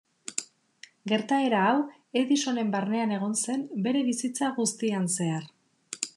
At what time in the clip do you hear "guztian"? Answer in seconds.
4.61-5.09